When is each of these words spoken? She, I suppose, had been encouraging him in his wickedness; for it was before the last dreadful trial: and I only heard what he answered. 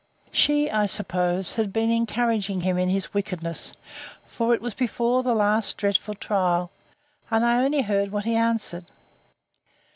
She, 0.31 0.67
I 0.71 0.87
suppose, 0.87 1.53
had 1.53 1.71
been 1.71 1.91
encouraging 1.91 2.61
him 2.61 2.79
in 2.79 2.89
his 2.89 3.13
wickedness; 3.13 3.73
for 4.25 4.51
it 4.55 4.59
was 4.59 4.73
before 4.73 5.21
the 5.21 5.35
last 5.35 5.77
dreadful 5.77 6.15
trial: 6.15 6.71
and 7.29 7.45
I 7.45 7.63
only 7.63 7.83
heard 7.83 8.11
what 8.11 8.25
he 8.25 8.33
answered. 8.35 8.87